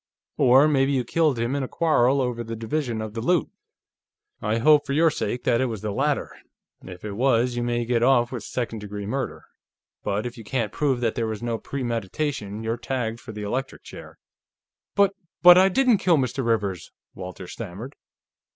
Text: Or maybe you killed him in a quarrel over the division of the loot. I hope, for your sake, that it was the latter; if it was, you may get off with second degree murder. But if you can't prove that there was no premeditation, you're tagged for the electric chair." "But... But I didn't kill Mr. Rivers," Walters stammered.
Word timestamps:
Or 0.39 0.67
maybe 0.67 0.93
you 0.93 1.03
killed 1.03 1.37
him 1.37 1.53
in 1.55 1.61
a 1.61 1.67
quarrel 1.67 2.21
over 2.21 2.43
the 2.43 2.55
division 2.55 3.03
of 3.03 3.13
the 3.13 3.21
loot. 3.21 3.51
I 4.41 4.57
hope, 4.57 4.83
for 4.87 4.93
your 4.93 5.11
sake, 5.11 5.43
that 5.43 5.61
it 5.61 5.67
was 5.67 5.81
the 5.81 5.91
latter; 5.91 6.33
if 6.81 7.05
it 7.05 7.11
was, 7.11 7.55
you 7.55 7.61
may 7.61 7.85
get 7.85 8.01
off 8.01 8.31
with 8.31 8.41
second 8.43 8.79
degree 8.79 9.05
murder. 9.05 9.43
But 10.01 10.25
if 10.25 10.39
you 10.39 10.43
can't 10.43 10.71
prove 10.71 11.01
that 11.01 11.13
there 11.13 11.27
was 11.27 11.43
no 11.43 11.59
premeditation, 11.59 12.63
you're 12.63 12.77
tagged 12.77 13.19
for 13.19 13.31
the 13.31 13.43
electric 13.43 13.83
chair." 13.83 14.17
"But... 14.95 15.13
But 15.43 15.59
I 15.59 15.69
didn't 15.69 15.99
kill 15.99 16.17
Mr. 16.17 16.43
Rivers," 16.43 16.89
Walters 17.13 17.51
stammered. 17.51 17.93